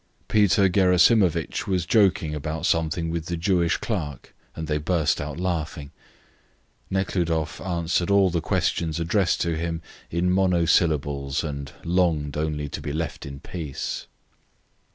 Peter 0.27 0.67
Gerasimovitch 0.67 1.67
was 1.67 1.85
joking 1.85 2.33
about 2.33 2.65
something 2.65 3.11
with 3.11 3.27
the 3.27 3.37
Jewish 3.37 3.77
clerk, 3.77 4.33
and 4.55 4.65
they 4.67 4.79
burst 4.79 5.21
out 5.21 5.39
laughing. 5.39 5.91
Nekhludoff 6.89 7.61
answered 7.61 8.09
all 8.09 8.31
the 8.31 8.41
questions 8.41 8.99
addressed 8.99 9.41
to 9.41 9.55
him 9.55 9.79
in 10.09 10.31
monosyllables 10.31 11.43
and 11.43 11.71
longed 11.83 12.35
only 12.35 12.67
to 12.69 12.81
be 12.81 12.91
left 12.91 13.27
in 13.27 13.41
peace. 13.41 14.07